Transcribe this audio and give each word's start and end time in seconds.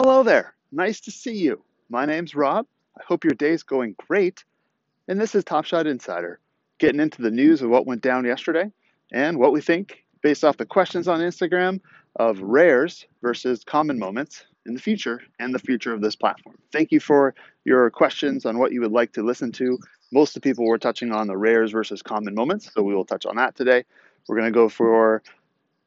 Hello 0.00 0.22
there. 0.22 0.54
Nice 0.70 1.00
to 1.00 1.10
see 1.10 1.36
you. 1.36 1.60
My 1.88 2.06
name's 2.06 2.36
Rob. 2.36 2.66
I 2.96 3.02
hope 3.04 3.24
your 3.24 3.34
day's 3.34 3.64
going 3.64 3.96
great. 3.98 4.44
And 5.08 5.20
this 5.20 5.34
is 5.34 5.42
Top 5.42 5.64
Shot 5.64 5.88
Insider, 5.88 6.38
getting 6.78 7.00
into 7.00 7.20
the 7.20 7.32
news 7.32 7.62
of 7.62 7.70
what 7.70 7.84
went 7.84 8.00
down 8.00 8.24
yesterday 8.24 8.70
and 9.12 9.40
what 9.40 9.50
we 9.52 9.60
think 9.60 10.04
based 10.22 10.44
off 10.44 10.56
the 10.56 10.64
questions 10.64 11.08
on 11.08 11.18
Instagram 11.18 11.80
of 12.14 12.40
rares 12.40 13.06
versus 13.22 13.64
common 13.64 13.98
moments 13.98 14.44
in 14.66 14.74
the 14.74 14.80
future 14.80 15.20
and 15.40 15.52
the 15.52 15.58
future 15.58 15.92
of 15.92 16.00
this 16.00 16.14
platform. 16.14 16.56
Thank 16.70 16.92
you 16.92 17.00
for 17.00 17.34
your 17.64 17.90
questions 17.90 18.46
on 18.46 18.56
what 18.58 18.70
you 18.70 18.80
would 18.82 18.92
like 18.92 19.12
to 19.14 19.24
listen 19.24 19.50
to. 19.52 19.80
Most 20.12 20.36
of 20.36 20.42
the 20.42 20.48
people 20.48 20.64
were 20.64 20.78
touching 20.78 21.10
on 21.10 21.26
the 21.26 21.36
rares 21.36 21.72
versus 21.72 22.02
common 22.02 22.36
moments, 22.36 22.70
so 22.72 22.84
we 22.84 22.94
will 22.94 23.04
touch 23.04 23.26
on 23.26 23.34
that 23.34 23.56
today. 23.56 23.82
We're 24.28 24.36
going 24.36 24.52
to 24.52 24.56
go 24.56 24.68
for 24.68 25.24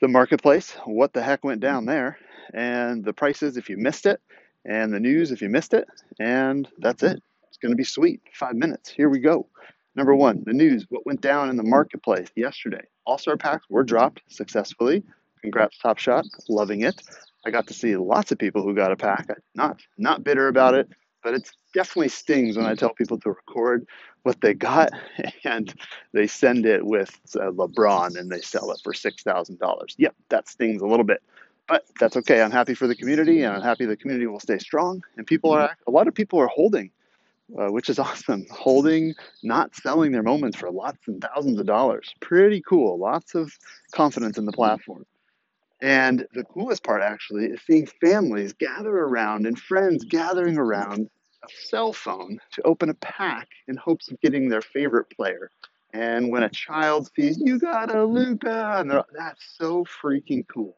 the 0.00 0.08
marketplace, 0.08 0.76
what 0.86 1.12
the 1.12 1.22
heck 1.22 1.44
went 1.44 1.60
down 1.60 1.84
there, 1.84 2.16
and 2.54 3.04
the 3.04 3.12
prices 3.12 3.56
if 3.56 3.68
you 3.68 3.76
missed 3.76 4.06
it, 4.06 4.20
and 4.64 4.92
the 4.92 5.00
news 5.00 5.30
if 5.30 5.40
you 5.42 5.48
missed 5.48 5.74
it, 5.74 5.86
and 6.18 6.68
that's 6.78 7.02
it. 7.02 7.22
It's 7.48 7.58
going 7.58 7.72
to 7.72 7.76
be 7.76 7.84
sweet. 7.84 8.20
Five 8.34 8.54
minutes. 8.54 8.90
Here 8.90 9.08
we 9.08 9.18
go. 9.18 9.46
Number 9.94 10.14
one, 10.14 10.42
the 10.46 10.52
news, 10.52 10.86
what 10.90 11.06
went 11.06 11.20
down 11.20 11.50
in 11.50 11.56
the 11.56 11.62
marketplace 11.62 12.28
yesterday. 12.36 12.84
All 13.04 13.18
star 13.18 13.36
packs 13.36 13.66
were 13.68 13.82
dropped 13.82 14.22
successfully. 14.28 15.02
Congrats, 15.42 15.78
Top 15.78 15.98
Shot. 15.98 16.24
Loving 16.48 16.82
it. 16.82 17.00
I 17.46 17.50
got 17.50 17.66
to 17.68 17.74
see 17.74 17.96
lots 17.96 18.30
of 18.30 18.38
people 18.38 18.62
who 18.62 18.74
got 18.74 18.92
a 18.92 18.96
pack. 18.96 19.28
Not 19.54 19.80
not 19.96 20.22
bitter 20.22 20.48
about 20.48 20.74
it, 20.74 20.88
but 21.22 21.34
it 21.34 21.50
definitely 21.74 22.08
stings 22.08 22.56
when 22.56 22.66
I 22.66 22.74
tell 22.74 22.94
people 22.94 23.18
to 23.20 23.30
record 23.30 23.86
what 24.22 24.40
they 24.40 24.54
got 24.54 24.90
and 25.44 25.72
they 26.12 26.26
send 26.26 26.66
it 26.66 26.84
with 26.84 27.18
uh, 27.36 27.50
LeBron 27.50 28.18
and 28.18 28.30
they 28.30 28.40
sell 28.40 28.70
it 28.72 28.80
for 28.82 28.92
$6,000. 28.92 29.94
Yep, 29.96 30.14
that 30.28 30.48
stings 30.48 30.82
a 30.82 30.86
little 30.86 31.04
bit. 31.04 31.22
But 31.68 31.84
that's 32.00 32.16
okay. 32.16 32.40
I'm 32.40 32.50
happy 32.50 32.74
for 32.74 32.86
the 32.86 32.96
community 32.96 33.42
and 33.42 33.54
I'm 33.54 33.62
happy 33.62 33.84
the 33.84 33.96
community 33.96 34.26
will 34.26 34.40
stay 34.40 34.58
strong. 34.58 35.02
And 35.16 35.26
people 35.26 35.52
are, 35.52 35.76
a 35.86 35.90
lot 35.90 36.08
of 36.08 36.14
people 36.14 36.38
are 36.40 36.48
holding, 36.48 36.90
uh, 37.58 37.68
which 37.68 37.90
is 37.90 37.98
awesome. 37.98 38.46
Holding, 38.50 39.14
not 39.42 39.74
selling 39.76 40.10
their 40.10 40.22
moments 40.22 40.56
for 40.56 40.70
lots 40.70 41.06
and 41.06 41.22
thousands 41.22 41.60
of 41.60 41.66
dollars. 41.66 42.14
Pretty 42.20 42.62
cool. 42.62 42.98
Lots 42.98 43.34
of 43.34 43.52
confidence 43.92 44.38
in 44.38 44.46
the 44.46 44.52
platform. 44.52 45.04
And 45.80 46.26
the 46.32 46.44
coolest 46.44 46.82
part 46.82 47.02
actually 47.02 47.46
is 47.46 47.60
seeing 47.66 47.86
families 48.00 48.52
gather 48.54 48.96
around 48.96 49.46
and 49.46 49.58
friends 49.58 50.04
gathering 50.04 50.58
around 50.58 51.08
a 51.44 51.48
cell 51.68 51.92
phone 51.92 52.40
to 52.52 52.62
open 52.62 52.88
a 52.88 52.94
pack 52.94 53.48
in 53.68 53.76
hopes 53.76 54.10
of 54.10 54.20
getting 54.20 54.48
their 54.48 54.62
favorite 54.62 55.08
player. 55.10 55.50
And 55.92 56.30
when 56.30 56.42
a 56.42 56.50
child 56.50 57.10
sees, 57.14 57.38
you 57.38 57.58
got 57.58 57.94
a 57.94 58.04
Luka, 58.04 58.78
and 58.78 58.90
that's 58.90 59.54
so 59.56 59.84
freaking 59.84 60.44
cool. 60.52 60.76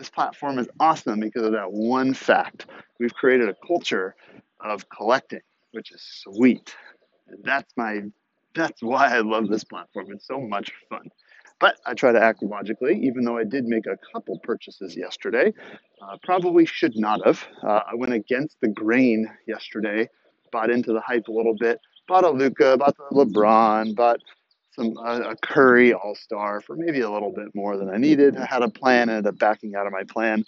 This 0.00 0.08
platform 0.08 0.58
is 0.58 0.66
awesome 0.80 1.20
because 1.20 1.42
of 1.42 1.52
that 1.52 1.70
one 1.70 2.14
fact. 2.14 2.64
We've 2.98 3.12
created 3.12 3.50
a 3.50 3.54
culture 3.66 4.14
of 4.58 4.88
collecting, 4.88 5.42
which 5.72 5.92
is 5.92 6.00
sweet. 6.00 6.74
And 7.28 7.44
that's 7.44 7.70
my 7.76 8.04
that's 8.54 8.82
why 8.82 9.14
I 9.14 9.20
love 9.20 9.48
this 9.48 9.62
platform. 9.62 10.06
It's 10.08 10.26
so 10.26 10.40
much 10.40 10.72
fun. 10.88 11.10
But 11.58 11.76
I 11.84 11.92
try 11.92 12.12
to 12.12 12.22
act 12.22 12.42
logically, 12.42 12.98
even 13.02 13.24
though 13.24 13.36
I 13.36 13.44
did 13.44 13.66
make 13.66 13.84
a 13.86 13.98
couple 14.10 14.38
purchases 14.38 14.96
yesterday. 14.96 15.52
Uh, 16.00 16.16
probably 16.22 16.64
should 16.64 16.96
not 16.96 17.20
have. 17.26 17.46
Uh, 17.62 17.80
I 17.86 17.94
went 17.94 18.14
against 18.14 18.56
the 18.62 18.68
grain 18.68 19.30
yesterday, 19.46 20.08
bought 20.50 20.70
into 20.70 20.94
the 20.94 21.02
hype 21.02 21.28
a 21.28 21.32
little 21.32 21.56
bit, 21.60 21.78
bought 22.08 22.24
a 22.24 22.30
Luka, 22.30 22.78
bought 22.78 22.96
the 22.96 23.14
LeBron, 23.14 23.94
bought 23.94 24.20
some 24.72 24.96
uh, 24.98 25.30
a 25.30 25.36
Curry 25.36 25.92
All 25.92 26.14
Star 26.14 26.60
for 26.60 26.76
maybe 26.76 27.00
a 27.00 27.10
little 27.10 27.32
bit 27.32 27.54
more 27.54 27.76
than 27.76 27.90
I 27.90 27.96
needed. 27.96 28.36
I 28.36 28.46
had 28.46 28.62
a 28.62 28.68
plan, 28.68 29.08
ended 29.08 29.26
up 29.26 29.38
backing 29.38 29.74
out 29.74 29.86
of 29.86 29.92
my 29.92 30.04
plan 30.04 30.44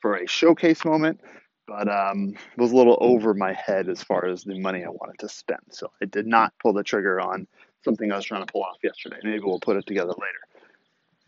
for 0.00 0.16
a 0.16 0.26
showcase 0.26 0.84
moment, 0.84 1.20
but 1.66 1.88
um, 1.88 2.34
was 2.56 2.72
a 2.72 2.76
little 2.76 2.98
over 3.00 3.34
my 3.34 3.52
head 3.52 3.88
as 3.88 4.02
far 4.02 4.26
as 4.26 4.44
the 4.44 4.58
money 4.58 4.84
I 4.84 4.88
wanted 4.88 5.18
to 5.20 5.28
spend. 5.28 5.60
So 5.70 5.90
I 6.00 6.06
did 6.06 6.26
not 6.26 6.52
pull 6.60 6.72
the 6.72 6.82
trigger 6.82 7.20
on 7.20 7.46
something 7.84 8.10
I 8.10 8.16
was 8.16 8.24
trying 8.24 8.44
to 8.44 8.52
pull 8.52 8.62
off 8.62 8.78
yesterday. 8.82 9.16
Maybe 9.22 9.40
we'll 9.40 9.60
put 9.60 9.76
it 9.76 9.86
together 9.86 10.12
later. 10.12 10.62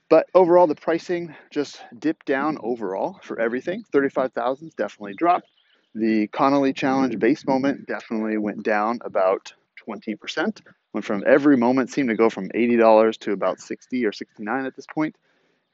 But 0.08 0.26
overall, 0.34 0.66
the 0.66 0.74
pricing 0.74 1.34
just 1.50 1.80
dipped 1.98 2.26
down 2.26 2.58
overall 2.62 3.18
for 3.22 3.40
everything. 3.40 3.84
35,000 3.92 4.72
definitely 4.76 5.14
dropped. 5.14 5.48
The 5.94 6.26
Connolly 6.28 6.72
Challenge 6.72 7.18
base 7.18 7.46
moment 7.46 7.86
definitely 7.86 8.36
went 8.38 8.62
down 8.62 8.98
about 9.04 9.52
20%. 9.88 10.60
Went 10.94 11.04
from 11.04 11.24
every 11.26 11.56
moment 11.56 11.90
seemed 11.90 12.08
to 12.08 12.14
go 12.14 12.30
from 12.30 12.48
$80 12.50 13.18
to 13.18 13.32
about 13.32 13.60
60 13.60 14.06
or 14.06 14.12
69 14.12 14.64
at 14.64 14.76
this 14.76 14.86
point. 14.86 15.16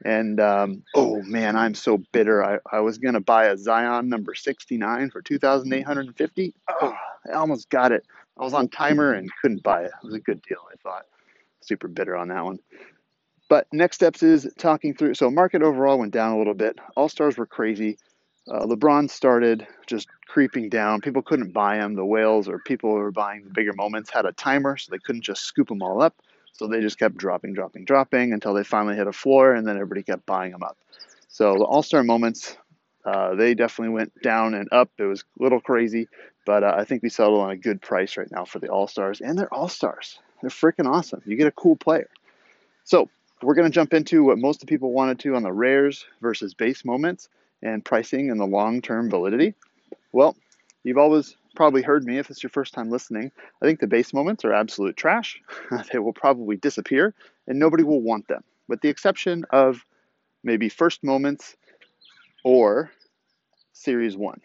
And 0.03 0.41
um, 0.41 0.83
oh 0.95 1.21
man, 1.23 1.57
I'm 1.57 1.75
so 1.75 1.99
bitter. 2.11 2.43
I, 2.43 2.59
I 2.73 2.81
was 2.81 2.97
gonna 2.97 3.21
buy 3.21 3.49
a 3.49 3.57
Zion 3.59 4.09
number 4.09 4.35
69 4.35 5.11
for 5.11 5.21
2,850. 5.21 6.55
Oh, 6.81 6.95
I 7.29 7.35
almost 7.35 7.69
got 7.69 7.93
it. 7.93 8.07
I 8.39 8.45
was 8.45 8.55
on 8.55 8.69
timer 8.69 9.13
and 9.13 9.29
couldn't 9.43 9.63
buy 9.63 9.83
it. 9.83 9.93
It 10.03 10.07
was 10.07 10.15
a 10.15 10.21
good 10.21 10.41
deal, 10.41 10.61
I 10.73 10.77
thought. 10.83 11.05
Super 11.61 11.87
bitter 11.87 12.17
on 12.17 12.29
that 12.29 12.43
one. 12.43 12.59
But 13.51 13.67
next 13.73 13.97
steps 13.97 14.23
is 14.23 14.49
talking 14.57 14.95
through. 14.95 15.15
So 15.15 15.31
market 15.31 15.61
overall 15.61 15.99
went 15.99 16.15
down 16.15 16.33
a 16.33 16.39
little 16.39 16.55
bit. 16.55 16.79
All 16.97 17.11
stars 17.11 17.37
were 17.37 17.45
crazy. 17.45 17.99
Uh, 18.49 18.65
LeBron 18.65 19.11
started 19.11 19.67
just 19.87 20.09
creeping 20.27 20.69
down. 20.69 21.01
People 21.01 21.23
couldn't 21.23 21.53
buy 21.53 21.77
him. 21.77 21.95
The 21.95 22.05
whales 22.05 22.49
or 22.49 22.59
people 22.59 22.91
who 22.91 22.97
were 22.97 23.12
buying 23.12 23.45
the 23.45 23.51
bigger 23.51 23.73
moments 23.73 24.11
had 24.11 24.27
a 24.27 24.33
timer, 24.33 24.77
so 24.77 24.91
they 24.91 24.99
couldn't 24.99 25.23
just 25.23 25.43
scoop 25.43 25.69
them 25.69 25.83
all 25.83 26.03
up. 26.03 26.15
So 26.53 26.67
they 26.67 26.81
just 26.81 26.99
kept 26.99 27.17
dropping, 27.17 27.55
dropping, 27.55 27.84
dropping 27.84 28.33
until 28.33 28.55
they 28.55 28.65
finally 28.65 28.97
hit 28.97 29.06
a 29.06 29.12
floor, 29.12 29.55
and 29.55 29.67
then 29.67 29.77
everybody 29.77 30.03
kept 30.03 30.27
buying 30.27 30.53
them 30.53 30.62
up. 30.62 30.77
So 31.28 31.55
the 31.55 31.65
All 31.65 31.83
Star 31.83 32.03
moments, 32.03 32.56
uh, 33.05 33.34
they 33.34 33.55
definitely 33.55 33.95
went 33.95 34.21
down 34.23 34.55
and 34.55 34.69
up. 34.72 34.91
It 34.99 35.05
was 35.05 35.25
a 35.39 35.43
little 35.43 35.61
crazy, 35.61 36.09
but 36.45 36.65
uh, 36.65 36.75
I 36.77 36.84
think 36.84 37.03
we 37.03 37.09
settled 37.09 37.41
on 37.41 37.51
a 37.51 37.57
good 37.57 37.81
price 37.81 38.17
right 38.17 38.31
now 38.31 38.45
for 38.45 38.59
the 38.59 38.69
All 38.69 38.87
Stars, 38.87 39.21
and 39.21 39.39
they're 39.39 39.53
All 39.53 39.69
Stars. 39.69 40.19
They're 40.41 40.51
freaking 40.51 40.91
awesome. 40.91 41.22
You 41.25 41.37
get 41.37 41.47
a 41.47 41.53
cool 41.53 41.77
player. 41.77 42.09
So 42.84 43.09
we're 43.43 43.55
going 43.55 43.71
to 43.71 43.75
jump 43.75 43.95
into 43.95 44.25
what 44.25 44.39
most 44.39 44.67
people 44.67 44.93
wanted 44.93 45.19
to 45.21 45.37
on 45.37 45.43
the 45.43 45.53
rares 45.53 46.05
versus 46.21 46.55
base 46.55 46.84
moments 46.84 47.28
and 47.62 47.84
pricing 47.84 48.31
and 48.31 48.41
the 48.41 48.47
long 48.47 48.81
term 48.82 49.10
validity. 49.10 49.54
Well, 50.12 50.37
you've 50.82 50.98
always 50.98 51.37
probably 51.54 51.82
heard 51.82 52.04
me 52.04 52.19
if 52.19 52.31
it's 52.31 52.43
your 52.43 52.50
first 52.50 52.75
time 52.75 52.91
listening. 52.91 53.31
I 53.62 53.66
think 53.66 53.81
the 53.81 53.87
base 53.87 54.12
moments 54.12 54.44
are 54.44 54.53
absolute 54.53 54.97
trash. 54.97 55.41
they 55.93 55.98
will 55.98 56.12
probably 56.12 56.56
disappear 56.56 57.15
and 57.47 57.59
nobody 57.59 57.82
will 57.82 58.00
want 58.00 58.28
them, 58.28 58.43
with 58.69 58.81
the 58.81 58.88
exception 58.88 59.44
of 59.50 59.84
maybe 60.43 60.69
first 60.69 61.03
moments 61.04 61.56
or 62.44 62.91
series 63.72 64.16
one. 64.16 64.41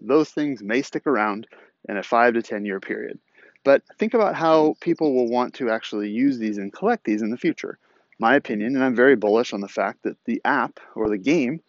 Those 0.00 0.30
things 0.30 0.62
may 0.62 0.82
stick 0.82 1.06
around 1.06 1.46
in 1.88 1.96
a 1.96 2.02
five 2.02 2.34
to 2.34 2.42
10 2.42 2.64
year 2.64 2.80
period. 2.80 3.18
But 3.64 3.82
think 3.98 4.14
about 4.14 4.34
how 4.34 4.76
people 4.80 5.14
will 5.14 5.28
want 5.28 5.54
to 5.54 5.70
actually 5.70 6.10
use 6.10 6.38
these 6.38 6.58
and 6.58 6.72
collect 6.72 7.04
these 7.04 7.22
in 7.22 7.30
the 7.30 7.36
future. 7.36 7.78
My 8.20 8.34
opinion, 8.34 8.74
and 8.74 8.84
I'm 8.84 8.94
very 8.94 9.16
bullish 9.16 9.52
on 9.52 9.60
the 9.60 9.68
fact 9.68 10.02
that 10.04 10.16
the 10.24 10.40
app 10.44 10.80
or 10.94 11.08
the 11.08 11.18
game 11.18 11.60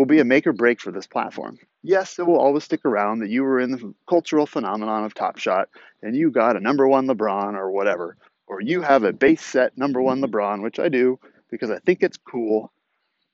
will 0.00 0.06
be 0.06 0.18
a 0.20 0.24
make 0.24 0.46
or 0.46 0.54
break 0.54 0.80
for 0.80 0.90
this 0.90 1.06
platform. 1.06 1.58
Yes, 1.82 2.18
it 2.18 2.26
will 2.26 2.38
always 2.38 2.64
stick 2.64 2.86
around 2.86 3.18
that 3.18 3.28
you 3.28 3.42
were 3.42 3.60
in 3.60 3.70
the 3.70 3.94
cultural 4.08 4.46
phenomenon 4.46 5.04
of 5.04 5.12
Top 5.12 5.36
Shot 5.36 5.68
and 6.02 6.16
you 6.16 6.30
got 6.30 6.56
a 6.56 6.60
number 6.60 6.88
one 6.88 7.06
LeBron 7.06 7.52
or 7.52 7.70
whatever, 7.70 8.16
or 8.46 8.62
you 8.62 8.80
have 8.80 9.04
a 9.04 9.12
base 9.12 9.42
set 9.42 9.76
number 9.76 10.00
one 10.00 10.22
LeBron, 10.22 10.62
which 10.62 10.78
I 10.78 10.88
do 10.88 11.20
because 11.50 11.70
I 11.70 11.80
think 11.80 12.02
it's 12.02 12.16
cool 12.16 12.72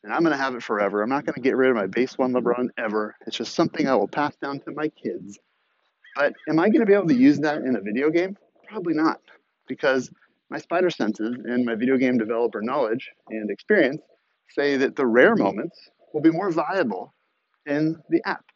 and 0.02 0.12
I'm 0.12 0.22
going 0.22 0.36
to 0.36 0.42
have 0.42 0.56
it 0.56 0.62
forever. 0.64 1.04
I'm 1.04 1.08
not 1.08 1.24
going 1.24 1.34
to 1.34 1.40
get 1.40 1.54
rid 1.54 1.70
of 1.70 1.76
my 1.76 1.86
base 1.86 2.18
one 2.18 2.32
LeBron 2.32 2.70
ever. 2.76 3.14
It's 3.28 3.36
just 3.36 3.54
something 3.54 3.86
I 3.86 3.94
will 3.94 4.08
pass 4.08 4.34
down 4.34 4.58
to 4.62 4.72
my 4.72 4.88
kids. 4.88 5.38
But 6.16 6.34
am 6.48 6.58
I 6.58 6.68
going 6.68 6.80
to 6.80 6.86
be 6.86 6.94
able 6.94 7.06
to 7.06 7.14
use 7.14 7.38
that 7.40 7.58
in 7.58 7.76
a 7.76 7.80
video 7.80 8.10
game? 8.10 8.36
Probably 8.66 8.94
not, 8.94 9.20
because 9.68 10.10
my 10.50 10.58
spider 10.58 10.90
senses 10.90 11.36
and 11.44 11.64
my 11.64 11.76
video 11.76 11.96
game 11.96 12.18
developer 12.18 12.60
knowledge 12.60 13.08
and 13.28 13.52
experience 13.52 14.02
say 14.48 14.76
that 14.78 14.96
the 14.96 15.06
rare 15.06 15.36
moments 15.36 15.90
will 16.16 16.22
be 16.22 16.30
more 16.30 16.50
viable 16.50 17.12
in 17.66 18.02
the 18.08 18.22
app. 18.24 18.46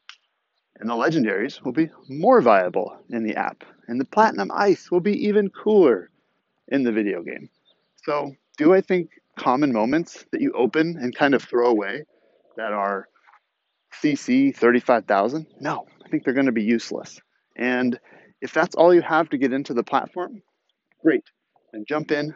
And 0.77 0.89
the 0.89 0.95
legendaries 0.95 1.63
will 1.63 1.73
be 1.73 1.91
more 2.09 2.41
viable 2.41 2.97
in 3.11 3.23
the 3.23 3.37
app. 3.37 3.65
And 3.87 4.01
the 4.01 4.07
platinum 4.07 4.51
ice 4.51 4.91
will 4.91 5.01
be 5.01 5.27
even 5.27 5.51
cooler 5.51 6.09
in 6.69 6.85
the 6.85 6.91
video 6.91 7.23
game. 7.23 7.51
So, 8.07 8.33
do 8.57 8.73
I 8.73 8.81
think 8.81 9.11
common 9.39 9.75
moments 9.75 10.25
that 10.33 10.41
you 10.41 10.53
open 10.53 10.97
and 10.99 11.15
kind 11.15 11.35
of 11.35 11.43
throw 11.43 11.67
away 11.67 12.05
that 12.57 12.73
are 12.73 13.09
CC 14.03 14.57
35,000? 14.57 15.47
No, 15.61 15.87
I 16.03 16.09
think 16.09 16.25
they're 16.25 16.33
going 16.33 16.47
to 16.47 16.53
be 16.53 16.63
useless. 16.63 17.21
And 17.57 18.01
if 18.41 18.55
that's 18.55 18.75
all 18.75 18.95
you 18.95 19.03
have 19.03 19.29
to 19.31 19.37
get 19.37 19.53
into 19.53 19.75
the 19.75 19.85
platform, 19.85 20.41
great. 21.03 21.25
Then 21.75 21.85
jump 21.87 22.11
in, 22.11 22.35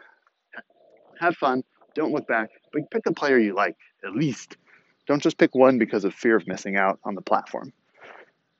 have 1.19 1.35
fun, 1.35 1.63
don't 1.95 2.11
look 2.11 2.27
back, 2.27 2.49
but 2.71 2.91
pick 2.91 3.07
a 3.07 3.13
player 3.13 3.39
you 3.39 3.55
like 3.55 3.77
at 4.05 4.15
least. 4.15 4.57
Don't 5.07 5.21
just 5.21 5.37
pick 5.37 5.53
one 5.53 5.77
because 5.77 6.05
of 6.05 6.13
fear 6.13 6.35
of 6.35 6.47
missing 6.47 6.75
out 6.75 6.99
on 7.03 7.15
the 7.15 7.21
platform. 7.21 7.73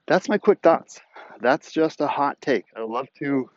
That's 0.07 0.29
my 0.29 0.37
quick 0.37 0.59
thoughts. 0.61 1.01
That's 1.41 1.71
just 1.71 2.01
a 2.01 2.07
hot 2.07 2.39
take. 2.41 2.65
I 2.75 2.81
would 2.81 2.91
love 2.91 3.07
to 3.19 3.49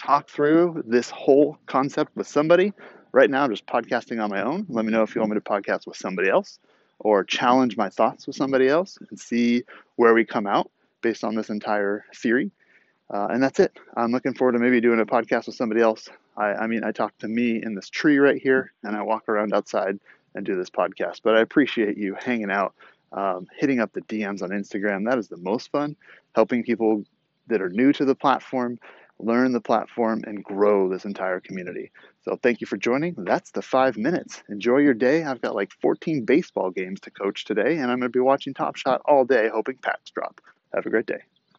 talk 0.00 0.28
through 0.28 0.82
this 0.86 1.10
whole 1.10 1.58
concept 1.66 2.16
with 2.16 2.26
somebody. 2.26 2.72
Right 3.12 3.30
now, 3.30 3.44
I'm 3.44 3.50
just 3.50 3.66
podcasting 3.66 4.22
on 4.22 4.30
my 4.30 4.42
own. 4.42 4.66
Let 4.68 4.84
me 4.84 4.90
know 4.90 5.02
if 5.02 5.14
you 5.14 5.20
want 5.20 5.32
me 5.32 5.38
to 5.38 5.40
podcast 5.40 5.86
with 5.86 5.96
somebody 5.96 6.28
else 6.28 6.58
or 6.98 7.24
challenge 7.24 7.76
my 7.76 7.88
thoughts 7.88 8.26
with 8.26 8.36
somebody 8.36 8.68
else 8.68 8.98
and 9.10 9.18
see 9.18 9.64
where 9.96 10.14
we 10.14 10.24
come 10.24 10.46
out 10.46 10.70
based 11.02 11.24
on 11.24 11.34
this 11.34 11.50
entire 11.50 12.04
theory. 12.14 12.50
Uh, 13.10 13.28
and 13.30 13.42
that's 13.42 13.60
it. 13.60 13.76
I'm 13.96 14.10
looking 14.12 14.34
forward 14.34 14.52
to 14.52 14.58
maybe 14.58 14.80
doing 14.80 15.00
a 15.00 15.06
podcast 15.06 15.46
with 15.46 15.56
somebody 15.56 15.82
else. 15.82 16.08
I, 16.36 16.54
I 16.54 16.66
mean, 16.66 16.82
I 16.82 16.92
talk 16.92 17.16
to 17.18 17.28
me 17.28 17.62
in 17.62 17.74
this 17.74 17.90
tree 17.90 18.18
right 18.18 18.40
here, 18.40 18.72
and 18.82 18.96
I 18.96 19.02
walk 19.02 19.28
around 19.28 19.52
outside 19.52 19.98
and 20.34 20.44
do 20.44 20.56
this 20.56 20.70
podcast. 20.70 21.20
But 21.22 21.36
I 21.36 21.40
appreciate 21.40 21.96
you 21.96 22.16
hanging 22.18 22.50
out, 22.50 22.74
um, 23.12 23.46
hitting 23.56 23.80
up 23.80 23.92
the 23.92 24.02
DMs 24.02 24.42
on 24.42 24.50
Instagram. 24.50 25.08
That 25.08 25.18
is 25.18 25.28
the 25.28 25.36
most 25.36 25.70
fun, 25.70 25.96
helping 26.34 26.62
people 26.62 27.04
that 27.48 27.60
are 27.60 27.70
new 27.70 27.92
to 27.92 28.04
the 28.04 28.14
platform 28.14 28.78
learn 29.22 29.52
the 29.52 29.60
platform 29.60 30.22
and 30.26 30.42
grow 30.42 30.88
this 30.88 31.04
entire 31.04 31.40
community. 31.40 31.90
So 32.22 32.38
thank 32.42 32.60
you 32.60 32.66
for 32.66 32.76
joining. 32.76 33.14
That's 33.16 33.52
the 33.52 33.62
five 33.62 33.96
minutes. 33.96 34.42
Enjoy 34.48 34.78
your 34.78 34.94
day. 34.94 35.24
I've 35.24 35.40
got 35.40 35.54
like 35.54 35.72
14 35.80 36.24
baseball 36.24 36.70
games 36.70 37.00
to 37.00 37.10
coach 37.10 37.44
today, 37.44 37.78
and 37.78 37.90
I'm 37.90 38.00
going 38.00 38.10
to 38.12 38.16
be 38.16 38.20
watching 38.20 38.54
Top 38.54 38.76
Shot 38.76 39.00
all 39.04 39.24
day, 39.24 39.48
hoping 39.52 39.76
Pats 39.76 40.10
drop. 40.10 40.40
Have 40.74 40.86
a 40.86 40.90
great 40.90 41.06
day. 41.06 41.22